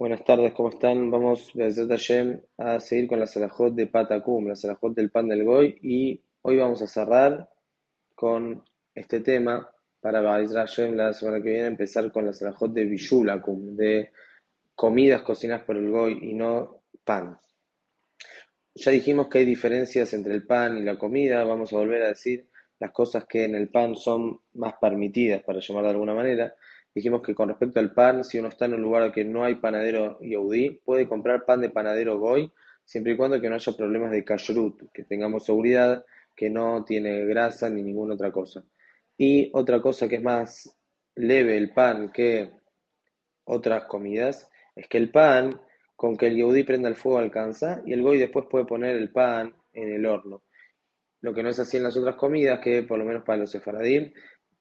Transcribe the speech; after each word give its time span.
Buenas 0.00 0.24
tardes, 0.24 0.54
¿cómo 0.54 0.70
están? 0.70 1.10
Vamos 1.10 1.52
a 2.56 2.80
seguir 2.80 3.06
con 3.06 3.20
la 3.20 3.26
Salahot 3.26 3.74
de 3.74 3.86
Patacum, 3.86 4.46
la 4.46 4.56
Salahot 4.56 4.94
del 4.94 5.10
pan 5.10 5.28
del 5.28 5.44
Goy, 5.44 5.78
y 5.82 6.24
hoy 6.40 6.56
vamos 6.56 6.80
a 6.80 6.86
cerrar 6.86 7.50
con 8.14 8.64
este 8.94 9.20
tema 9.20 9.70
para 10.00 10.22
Hashem 10.22 10.94
la 10.94 11.12
semana 11.12 11.42
que 11.42 11.50
viene 11.50 11.66
empezar 11.66 12.10
con 12.10 12.24
la 12.24 12.32
Salahot 12.32 12.72
de 12.72 12.86
Bishulakum, 12.86 13.76
de 13.76 14.10
comidas 14.74 15.20
cocinadas 15.20 15.64
por 15.64 15.76
el 15.76 15.90
Goy 15.90 16.18
y 16.22 16.32
no 16.32 16.80
pan. 17.04 17.38
Ya 18.76 18.92
dijimos 18.92 19.28
que 19.28 19.40
hay 19.40 19.44
diferencias 19.44 20.14
entre 20.14 20.32
el 20.32 20.46
pan 20.46 20.78
y 20.78 20.82
la 20.82 20.96
comida, 20.96 21.44
vamos 21.44 21.74
a 21.74 21.76
volver 21.76 22.04
a 22.04 22.08
decir 22.08 22.48
las 22.78 22.90
cosas 22.92 23.26
que 23.26 23.44
en 23.44 23.54
el 23.54 23.68
pan 23.68 23.94
son 23.96 24.40
más 24.54 24.76
permitidas, 24.80 25.42
para 25.42 25.60
llamar 25.60 25.84
de 25.84 25.90
alguna 25.90 26.14
manera. 26.14 26.54
Dijimos 26.94 27.22
que 27.22 27.34
con 27.34 27.48
respecto 27.48 27.78
al 27.78 27.92
pan, 27.92 28.24
si 28.24 28.38
uno 28.38 28.48
está 28.48 28.64
en 28.64 28.74
un 28.74 28.82
lugar 28.82 29.12
que 29.12 29.24
no 29.24 29.44
hay 29.44 29.56
panadero 29.56 30.18
yaudí, 30.20 30.80
puede 30.84 31.08
comprar 31.08 31.44
pan 31.44 31.60
de 31.60 31.70
panadero 31.70 32.18
goy, 32.18 32.52
siempre 32.84 33.12
y 33.12 33.16
cuando 33.16 33.40
que 33.40 33.48
no 33.48 33.54
haya 33.54 33.72
problemas 33.72 34.10
de 34.10 34.24
kashrut, 34.24 34.90
que 34.92 35.04
tengamos 35.04 35.44
seguridad 35.44 36.04
que 36.34 36.50
no 36.50 36.84
tiene 36.84 37.26
grasa 37.26 37.68
ni 37.68 37.82
ninguna 37.82 38.14
otra 38.14 38.32
cosa. 38.32 38.64
Y 39.16 39.50
otra 39.52 39.80
cosa 39.80 40.08
que 40.08 40.16
es 40.16 40.22
más 40.22 40.74
leve 41.14 41.56
el 41.56 41.72
pan 41.72 42.10
que 42.10 42.50
otras 43.44 43.84
comidas, 43.84 44.48
es 44.74 44.88
que 44.88 44.98
el 44.98 45.10
pan, 45.10 45.60
con 45.96 46.16
que 46.16 46.28
el 46.28 46.36
yaudí 46.36 46.64
prenda 46.64 46.88
el 46.88 46.96
fuego 46.96 47.18
alcanza, 47.18 47.82
y 47.84 47.92
el 47.92 48.02
goy 48.02 48.18
después 48.18 48.46
puede 48.50 48.64
poner 48.64 48.96
el 48.96 49.10
pan 49.10 49.54
en 49.72 49.92
el 49.92 50.06
horno. 50.06 50.42
Lo 51.20 51.34
que 51.34 51.42
no 51.42 51.50
es 51.50 51.58
así 51.58 51.76
en 51.76 51.82
las 51.82 51.96
otras 51.96 52.16
comidas, 52.16 52.60
que 52.60 52.82
por 52.82 52.98
lo 52.98 53.04
menos 53.04 53.22
para 53.22 53.38
los 53.38 53.50
sefaradim, 53.50 54.12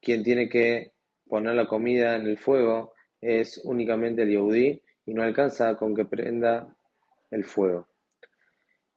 quien 0.00 0.24
tiene 0.24 0.48
que 0.48 0.92
poner 1.28 1.54
la 1.54 1.66
comida 1.66 2.16
en 2.16 2.26
el 2.26 2.38
fuego 2.38 2.94
es 3.20 3.60
únicamente 3.64 4.22
el 4.22 4.30
yehudí 4.30 4.82
y 5.06 5.14
no 5.14 5.22
alcanza 5.22 5.76
con 5.76 5.94
que 5.94 6.04
prenda 6.04 6.74
el 7.30 7.44
fuego. 7.44 7.88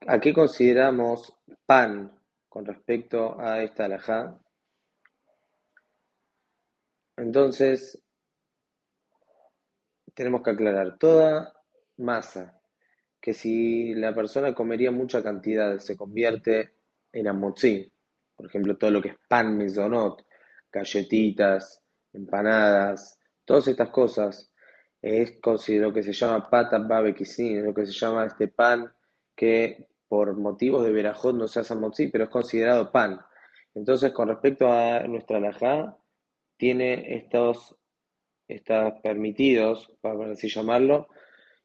¿A 0.07 0.19
qué 0.19 0.33
consideramos 0.33 1.33
pan 1.65 2.11
con 2.49 2.65
respecto 2.65 3.39
a 3.39 3.61
esta 3.61 3.85
alajá? 3.85 4.37
Entonces, 7.17 8.01
tenemos 10.13 10.41
que 10.41 10.51
aclarar, 10.51 10.97
toda 10.97 11.53
masa 11.97 12.59
que 13.21 13.33
si 13.33 13.93
la 13.93 14.15
persona 14.15 14.55
comería 14.55 14.91
mucha 14.91 15.21
cantidad 15.21 15.77
se 15.77 15.95
convierte 15.95 16.73
en 17.13 17.27
amotzi, 17.27 17.91
por 18.35 18.47
ejemplo, 18.47 18.77
todo 18.77 18.89
lo 18.89 19.01
que 19.01 19.09
es 19.09 19.15
pan 19.27 19.55
mesonot, 19.55 20.25
galletitas, 20.71 21.80
empanadas, 22.13 23.19
todas 23.45 23.67
estas 23.67 23.89
cosas, 23.89 24.51
es 25.01 25.39
lo 25.69 25.93
que 25.93 26.03
se 26.03 26.13
llama 26.13 26.49
pata 26.49 26.77
babequisin, 26.77 27.65
lo 27.65 27.73
que 27.73 27.85
se 27.85 27.91
llama 27.91 28.25
este 28.25 28.47
pan 28.47 28.91
que 29.35 29.87
por 30.07 30.35
motivos 30.37 30.83
de 30.83 30.91
verajot 30.91 31.35
no 31.35 31.47
se 31.47 31.61
hace 31.61 31.73
motzi, 31.73 32.07
pero 32.09 32.25
es 32.25 32.29
considerado 32.29 32.91
pan. 32.91 33.19
Entonces, 33.73 34.11
con 34.11 34.27
respecto 34.27 34.71
a 34.71 34.99
nuestra 35.07 35.37
alajá, 35.37 35.97
tiene 36.57 37.15
estos, 37.15 37.75
estos 38.47 38.93
permitidos, 39.01 39.91
para 40.01 40.33
así 40.33 40.49
llamarlo, 40.49 41.07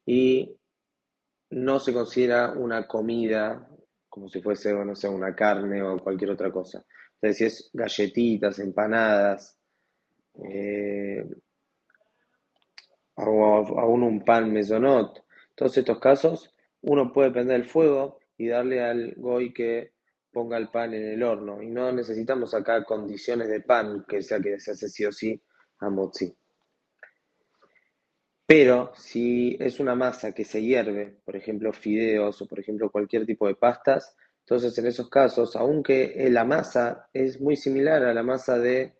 y 0.05 0.57
no 1.49 1.79
se 1.79 1.93
considera 1.93 2.53
una 2.53 2.87
comida 2.87 3.69
como 4.07 4.29
si 4.29 4.41
fuese, 4.41 4.73
no 4.73 4.95
sé, 4.95 5.07
una 5.07 5.35
carne 5.35 5.83
o 5.83 5.99
cualquier 5.99 6.31
otra 6.31 6.51
cosa. 6.51 6.83
Entonces, 7.15 7.37
si 7.37 7.45
es 7.45 7.69
galletitas, 7.73 8.57
empanadas, 8.59 9.56
eh, 10.43 11.25
aún 13.15 14.03
un 14.03 14.23
pan 14.23 14.51
mesonot. 14.51 15.23
Todos 15.55 15.77
estos 15.77 15.99
casos, 15.99 16.53
uno 16.81 17.11
puede 17.11 17.31
prender 17.31 17.57
el 17.57 17.65
fuego 17.65 18.19
y 18.37 18.47
darle 18.47 18.83
al 18.83 19.15
goy 19.15 19.53
que 19.53 19.93
ponga 20.31 20.57
el 20.57 20.69
pan 20.69 20.93
en 20.93 21.07
el 21.07 21.23
horno. 21.23 21.61
Y 21.61 21.69
no 21.69 21.91
necesitamos 21.91 22.53
acá 22.53 22.83
condiciones 22.83 23.49
de 23.49 23.61
pan, 23.61 24.05
que 24.07 24.21
sea 24.21 24.39
que 24.39 24.59
se 24.59 24.71
hace 24.71 24.87
sí 24.89 25.05
o 25.05 25.11
sí 25.11 25.41
a 25.79 25.89
mozzi. 25.89 26.35
Pero 28.45 28.93
si 28.95 29.57
es 29.59 29.79
una 29.79 29.93
masa 29.93 30.31
que 30.31 30.45
se 30.45 30.61
hierve, 30.61 31.17
por 31.25 31.35
ejemplo 31.35 31.73
fideos 31.73 32.41
o 32.41 32.47
por 32.47 32.59
ejemplo 32.59 32.89
cualquier 32.89 33.25
tipo 33.25 33.47
de 33.47 33.55
pastas, 33.55 34.15
entonces 34.39 34.77
en 34.77 34.85
esos 34.85 35.09
casos, 35.09 35.57
aunque 35.57 36.15
la 36.31 36.45
masa 36.45 37.09
es 37.11 37.41
muy 37.41 37.57
similar 37.57 38.03
a 38.03 38.13
la 38.13 38.23
masa 38.23 38.57
de 38.57 38.96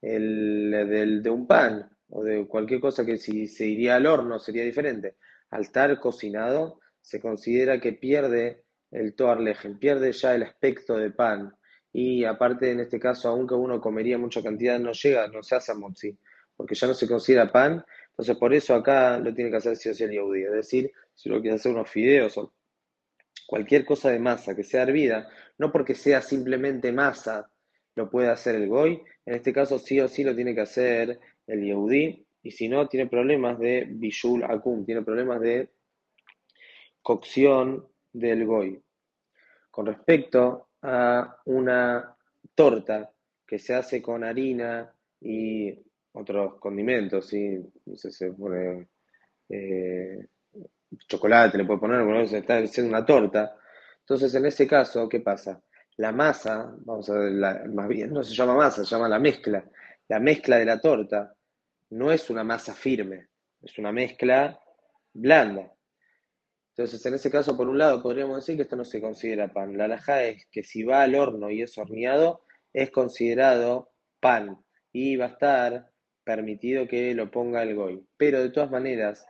el, 0.00 1.22
de 1.22 1.30
un 1.30 1.46
pan 1.46 1.90
o 2.10 2.22
de 2.24 2.46
cualquier 2.46 2.80
cosa 2.80 3.04
que 3.04 3.18
si 3.18 3.46
se 3.48 3.66
iría 3.66 3.96
al 3.96 4.06
horno 4.06 4.38
sería 4.38 4.64
diferente. 4.64 5.16
Al 5.50 5.62
estar 5.62 5.98
cocinado, 6.00 6.80
se 7.00 7.20
considera 7.20 7.80
que 7.80 7.92
pierde 7.92 8.64
el 8.90 9.14
toarlejen, 9.14 9.78
pierde 9.78 10.12
ya 10.12 10.34
el 10.34 10.42
aspecto 10.42 10.96
de 10.96 11.10
pan. 11.10 11.54
Y 11.92 12.24
aparte, 12.24 12.70
en 12.70 12.80
este 12.80 13.00
caso, 13.00 13.28
aunque 13.28 13.54
uno 13.54 13.80
comería 13.80 14.18
mucha 14.18 14.42
cantidad, 14.42 14.78
no 14.78 14.92
llega, 14.92 15.28
no 15.28 15.42
se 15.42 15.56
hace 15.56 15.74
motzi, 15.74 16.18
porque 16.56 16.74
ya 16.74 16.86
no 16.86 16.94
se 16.94 17.08
considera 17.08 17.50
pan. 17.50 17.84
Entonces, 18.10 18.36
por 18.36 18.52
eso 18.52 18.74
acá 18.74 19.18
lo 19.18 19.34
tiene 19.34 19.50
que 19.50 19.56
hacer 19.56 19.76
si 19.76 19.88
o 19.88 20.34
el 20.34 20.44
Es 20.44 20.52
decir, 20.52 20.90
si 21.14 21.28
lo 21.28 21.40
quiere 21.40 21.56
hacer 21.56 21.72
unos 21.72 21.90
fideos 21.90 22.36
o 22.38 22.52
cualquier 23.46 23.84
cosa 23.84 24.10
de 24.10 24.18
masa 24.18 24.54
que 24.54 24.64
sea 24.64 24.82
hervida, 24.82 25.28
no 25.56 25.72
porque 25.72 25.94
sea 25.94 26.20
simplemente 26.20 26.92
masa, 26.92 27.50
lo 27.98 28.08
puede 28.08 28.28
hacer 28.28 28.54
el 28.54 28.68
goy, 28.68 29.02
en 29.26 29.34
este 29.34 29.52
caso 29.52 29.78
sí 29.78 30.00
o 30.00 30.08
sí 30.08 30.24
lo 30.24 30.34
tiene 30.34 30.54
que 30.54 30.62
hacer 30.62 31.20
el 31.46 31.62
Yehudi, 31.62 32.26
y 32.42 32.50
si 32.52 32.68
no, 32.68 32.88
tiene 32.88 33.08
problemas 33.08 33.58
de 33.58 33.86
Bishul 33.88 34.44
Akum, 34.44 34.84
tiene 34.84 35.02
problemas 35.02 35.40
de 35.40 35.68
cocción 37.02 37.86
del 38.12 38.46
Goy. 38.46 38.80
Con 39.70 39.86
respecto 39.86 40.68
a 40.82 41.36
una 41.46 42.16
torta 42.54 43.10
que 43.46 43.58
se 43.58 43.74
hace 43.74 44.00
con 44.00 44.24
harina 44.24 44.92
y 45.20 45.74
otros 46.12 46.58
condimentos, 46.60 47.26
¿sí? 47.26 47.58
no 47.86 47.96
sé, 47.96 48.12
se 48.12 48.32
pone 48.32 48.88
eh, 49.48 50.26
chocolate, 51.06 51.58
le 51.58 51.64
puede 51.64 51.80
poner, 51.80 52.04
bueno, 52.04 52.20
está 52.20 52.58
haciendo 52.58 52.96
una 52.96 53.04
torta. 53.04 53.56
Entonces, 54.00 54.34
en 54.34 54.46
ese 54.46 54.66
caso, 54.66 55.08
¿qué 55.08 55.20
pasa? 55.20 55.60
La 55.98 56.12
masa, 56.12 56.72
vamos 56.84 57.10
a 57.10 57.18
ver, 57.18 57.68
más 57.70 57.88
bien 57.88 58.12
no 58.12 58.22
se 58.22 58.32
llama 58.32 58.54
masa, 58.54 58.84
se 58.84 58.90
llama 58.94 59.08
la 59.08 59.18
mezcla. 59.18 59.64
La 60.08 60.20
mezcla 60.20 60.56
de 60.56 60.64
la 60.64 60.80
torta 60.80 61.34
no 61.90 62.12
es 62.12 62.30
una 62.30 62.44
masa 62.44 62.72
firme, 62.72 63.28
es 63.60 63.76
una 63.78 63.90
mezcla 63.90 64.58
blanda. 65.12 65.74
Entonces, 66.70 67.04
en 67.04 67.14
ese 67.14 67.32
caso, 67.32 67.56
por 67.56 67.68
un 67.68 67.78
lado, 67.78 68.00
podríamos 68.00 68.36
decir 68.36 68.54
que 68.54 68.62
esto 68.62 68.76
no 68.76 68.84
se 68.84 69.00
considera 69.00 69.52
pan. 69.52 69.76
La 69.76 69.86
alhaja 69.86 70.22
es 70.22 70.46
que 70.52 70.62
si 70.62 70.84
va 70.84 71.02
al 71.02 71.16
horno 71.16 71.50
y 71.50 71.62
es 71.62 71.76
horneado, 71.76 72.44
es 72.72 72.92
considerado 72.92 73.90
pan 74.20 74.56
y 74.92 75.16
va 75.16 75.24
a 75.24 75.28
estar 75.30 75.90
permitido 76.22 76.86
que 76.86 77.12
lo 77.12 77.28
ponga 77.28 77.64
el 77.64 77.74
goy. 77.74 78.06
Pero 78.16 78.40
de 78.40 78.50
todas 78.50 78.70
maneras, 78.70 79.26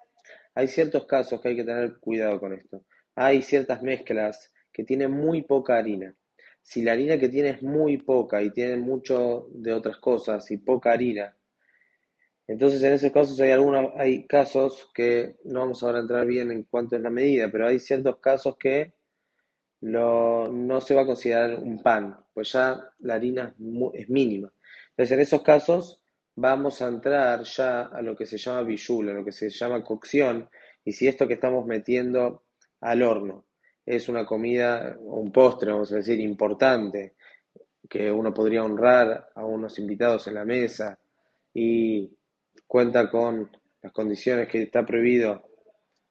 hay 0.55 0.69
ciertos 0.69 1.07
casos 1.07 1.41
que 1.41 1.49
hay 1.49 1.57
que 1.57 1.65
tener 1.65 1.99
cuidado 1.99 2.39
con 2.39 2.53
esto. 2.53 2.85
Hay 3.15 3.41
ciertas 3.41 3.83
mezclas 3.83 4.53
que 4.71 4.85
tienen 4.85 5.13
muy 5.13 5.43
poca 5.43 5.79
harina 5.79 6.15
si 6.69 6.83
la 6.83 6.93
harina 6.93 7.19
que 7.19 7.31
tiene 7.31 7.49
es 7.49 7.63
muy 7.63 7.97
poca 7.97 8.43
y 8.43 8.51
tiene 8.51 8.77
mucho 8.77 9.49
de 9.53 9.73
otras 9.73 9.97
cosas 9.97 10.51
y 10.51 10.59
poca 10.59 10.93
harina, 10.93 11.35
entonces 12.47 12.83
en 12.83 12.93
esos 12.93 13.11
casos 13.11 13.41
hay 13.41 13.53
algunos, 13.53 13.93
hay 13.97 14.27
casos 14.27 14.91
que 14.93 15.37
no 15.45 15.61
vamos 15.61 15.83
ahora 15.83 15.97
a 15.97 16.03
entrar 16.03 16.27
bien 16.27 16.51
en 16.51 16.65
cuanto 16.65 16.97
es 16.97 17.01
la 17.01 17.09
medida, 17.09 17.51
pero 17.51 17.67
hay 17.67 17.79
ciertos 17.79 18.19
casos 18.19 18.59
que 18.59 18.93
no 19.81 20.81
se 20.83 20.95
va 20.95 21.03
a 21.03 21.07
considerar 21.07 21.59
un 21.59 21.83
pan, 21.83 22.19
pues 22.35 22.53
ya 22.53 22.93
la 22.99 23.15
harina 23.15 23.55
es, 23.95 24.11
mínima. 24.11 24.53
Entonces 24.91 25.13
en 25.13 25.21
esos 25.21 25.41
casos 25.41 26.03
vamos 26.35 26.83
a 26.83 26.89
entrar 26.89 27.45
ya 27.45 27.87
a 27.87 28.03
lo 28.03 28.15
que 28.15 28.27
se 28.27 28.37
llama 28.37 28.61
bijul, 28.61 29.09
a 29.09 29.15
lo 29.15 29.25
que 29.25 29.33
se 29.33 29.49
llama 29.49 29.83
cocción, 29.83 30.51
y 30.85 30.93
si 30.93 31.09
esto 31.09 31.27
que 31.27 31.35
estamos 31.35 31.65
metiendo 31.65 32.45
al 32.81 33.03
horno 33.03 33.48
es 33.89 34.09
una 34.11 34.27
comida 34.27 34.97
un 35.01 35.33
postre, 35.33 35.73
vamos 35.73 35.91
a 35.93 35.97
decir, 35.97 36.21
importante, 36.21 37.15
que 37.89 38.13
uno 38.13 38.35
podría 38.35 38.63
honrar 38.63 39.31
a 39.35 39.45
unos 39.47 39.79
invitados 39.79 40.27
en 40.27 40.35
la 40.35 40.45
mesa 40.45 40.99
y 41.55 42.11
cuenta 42.67 43.09
con 43.09 43.51
las 43.81 43.93
condiciones 43.93 44.47
que 44.49 44.63
está 44.63 44.85
prohibido 44.85 45.43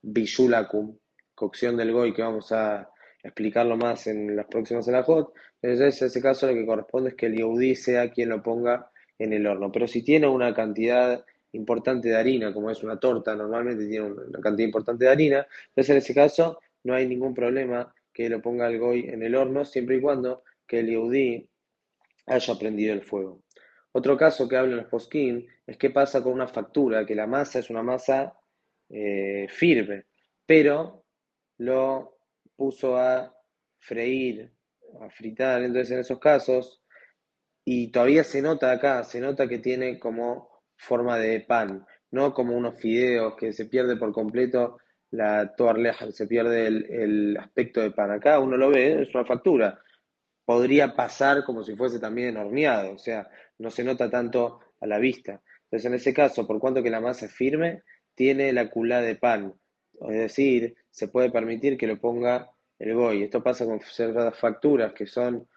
bishulakum, 0.01 0.97
cocción 1.35 1.77
del 1.77 1.93
goy, 1.93 2.15
que 2.15 2.23
vamos 2.23 2.51
a 2.51 2.89
explicarlo 3.21 3.77
más 3.77 4.07
en 4.07 4.35
las 4.35 4.47
próximas 4.47 4.87
elajot. 4.87 5.31
Entonces, 5.61 6.01
en 6.01 6.07
ese 6.07 6.21
caso 6.21 6.47
lo 6.47 6.55
que 6.55 6.65
corresponde 6.65 7.09
es 7.09 7.15
que 7.15 7.27
el 7.27 7.35
yehudí 7.35 7.75
sea 7.75 8.09
quien 8.09 8.29
lo 8.29 8.41
ponga 8.41 8.89
en 9.19 9.33
el 9.33 9.45
horno. 9.45 9.71
Pero 9.71 9.87
si 9.87 10.01
tiene 10.01 10.27
una 10.27 10.51
cantidad 10.51 11.23
importante 11.51 12.09
de 12.09 12.15
harina, 12.15 12.51
como 12.51 12.71
es 12.71 12.83
una 12.83 12.99
torta, 12.99 13.35
normalmente 13.35 13.87
tiene 13.87 14.07
una 14.07 14.39
cantidad 14.39 14.65
importante 14.65 15.05
de 15.05 15.11
harina, 15.11 15.47
entonces 15.69 15.89
en 15.91 15.97
ese 15.97 16.15
caso 16.15 16.59
no 16.83 16.93
hay 16.93 17.07
ningún 17.07 17.33
problema 17.33 17.93
que 18.13 18.29
lo 18.29 18.41
ponga 18.41 18.67
el 18.67 18.79
goy 18.79 19.09
en 19.09 19.23
el 19.23 19.35
horno, 19.35 19.65
siempre 19.65 19.97
y 19.97 20.01
cuando 20.01 20.43
que 20.65 20.79
el 20.79 20.87
yehudí 20.87 21.49
haya 22.25 22.55
prendido 22.55 22.93
el 22.93 23.03
fuego. 23.03 23.43
Otro 23.91 24.17
caso 24.17 24.47
que 24.47 24.57
hablan 24.57 24.77
los 24.77 24.87
posquín 24.87 25.47
es 25.65 25.77
qué 25.77 25.89
pasa 25.89 26.21
con 26.21 26.33
una 26.33 26.47
factura, 26.47 27.05
que 27.05 27.15
la 27.15 27.27
masa 27.27 27.59
es 27.59 27.69
una 27.69 27.83
masa 27.83 28.33
eh, 28.89 29.47
firme, 29.49 30.05
pero 30.45 31.05
lo 31.57 32.17
puso 32.55 32.97
a 32.97 33.33
freír, 33.79 34.51
a 35.01 35.09
fritar, 35.09 35.63
entonces 35.63 35.91
en 35.91 35.99
esos 35.99 36.19
casos, 36.19 36.81
y 37.65 37.91
todavía 37.91 38.23
se 38.23 38.41
nota 38.41 38.71
acá, 38.71 39.03
se 39.03 39.19
nota 39.19 39.47
que 39.47 39.59
tiene 39.59 39.99
como 39.99 40.49
forma 40.77 41.17
de 41.17 41.41
pan, 41.41 41.85
no 42.11 42.33
como 42.33 42.55
unos 42.55 42.79
fideos 42.79 43.35
que 43.35 43.51
se 43.51 43.65
pierde 43.65 43.97
por 43.97 44.13
completo 44.13 44.77
la 45.11 45.55
toarleja, 45.55 46.11
se 46.11 46.27
pierde 46.27 46.67
el, 46.67 47.37
aspecto 47.39 47.81
de 47.81 47.91
pan. 47.91 48.11
Acá 48.11 48.39
uno 48.39 48.57
lo 48.57 48.69
ve, 48.69 49.01
es 49.01 49.13
una 49.13 49.25
factura. 49.25 49.79
Podría 50.45 50.95
pasar 50.95 51.43
como 51.43 51.63
si 51.63 51.75
fuese 51.75 51.99
también 51.99 52.37
horneado, 52.37 52.93
o 52.93 52.97
sea, 52.97 53.29
no 53.57 53.69
se 53.69 53.83
nota 53.83 54.09
tanto 54.09 54.59
a 54.79 54.87
la 54.87 54.97
vista. 54.99 55.41
Entonces, 55.63 55.85
en 55.85 55.93
ese 55.95 56.13
caso, 56.13 56.47
por 56.47 56.59
cuanto 56.59 56.83
que 56.83 56.89
la 56.89 57.01
masa 57.01 57.25
es 57.25 57.33
firme, 57.33 57.83
tiene 58.15 58.53
la 58.53 58.69
culá 58.69 59.01
de 59.01 59.15
pan. 59.15 59.53
Es 60.01 60.17
decir, 60.17 60.75
se 60.89 61.07
puede 61.07 61.31
permitir 61.31 61.77
que 61.77 61.87
lo 61.87 61.99
ponga 61.99 62.49
el 62.79 62.93
goy. 62.93 63.23
Esto 63.23 63.43
pasa 63.43 63.65
con 63.65 63.79
ciertas 63.81 64.37
facturas 64.37 64.93
que 64.93 65.07
son 65.07 65.47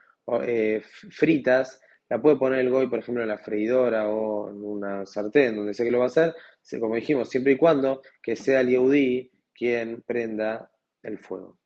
eh, 0.43 0.83
fritas, 1.11 1.81
la 2.09 2.21
puede 2.21 2.37
poner 2.37 2.61
el 2.61 2.71
goy, 2.71 2.89
por 2.89 2.99
ejemplo, 2.99 3.23
en 3.23 3.29
la 3.29 3.39
freidora 3.39 4.09
o 4.09 4.51
en 4.51 4.65
una 4.65 5.07
sartén, 5.07 5.57
donde 5.57 5.75
sé 5.75 5.85
que 5.85 5.91
lo 5.91 5.99
va 5.99 6.05
a 6.05 6.09
hacer, 6.09 6.35
como 6.81 6.97
dijimos, 6.97 7.29
siempre 7.29 7.53
y 7.53 7.57
cuando 7.57 8.03
que 8.23 8.35
sea 8.35 8.61
el 8.61 8.69
Yehudi 8.71 9.31
quien 9.61 10.01
prenda 10.07 10.73
el 11.03 11.19
fuego. 11.19 11.60